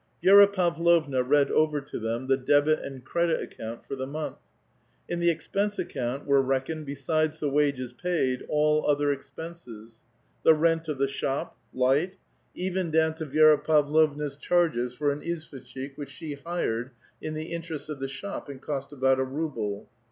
Vi^ra 0.23 0.51
Pavlovna 0.51 1.21
read 1.21 1.51
over 1.51 1.79
to 1.79 1.99
them 1.99 2.25
the 2.25 2.35
debit 2.35 2.79
and 2.79 3.05
credit 3.05 3.39
account 3.39 3.85
for 3.85 3.95
the 3.95 4.07
month. 4.07 4.39
In 5.07 5.19
the 5.19 5.29
expense 5.29 5.77
account 5.77 6.25
were 6.25 6.41
reck 6.41 6.65
oned, 6.69 6.87
l)e8ides 6.87 7.37
the 7.37 7.51
wages 7.51 7.93
paid, 7.93 8.43
all 8.49 8.83
otlier 8.85 9.13
expenses,— 9.13 10.01
the 10.43 10.55
rent 10.55 10.87
of 10.87 10.97
the 10.97 11.07
shop, 11.07 11.55
light, 11.71 12.17
even 12.55 12.89
down 12.89 13.13
to 13.13 13.27
Vi^ra 13.27 13.63
Pavlovna'a 13.63 14.31
174 14.31 14.31
A 14.31 14.39
VITAL 14.39 14.41
QUESTION. 14.41 14.81
chai 14.81 14.83
ges 14.83 14.93
for 14.95 15.11
au 15.11 15.19
izvosJicJiik^ 15.19 15.97
which 15.99 16.09
she 16.09 16.35
hked 16.35 16.89
in 17.21 17.35
the 17.35 17.53
interests 17.53 17.87
of 17.87 17.99
the 17.99 18.07
bliop, 18.07 18.49
and 18.49 18.59
cost 18.59 18.91
about 18.91 19.19
a 19.19 19.23
ruble. 19.23 19.87